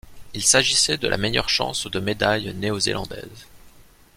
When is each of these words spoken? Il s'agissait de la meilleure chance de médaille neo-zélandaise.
Il 0.33 0.41
s'agissait 0.43 0.97
de 0.97 1.07
la 1.07 1.17
meilleure 1.17 1.47
chance 1.47 1.85
de 1.85 1.99
médaille 1.99 2.55
neo-zélandaise. 2.55 3.45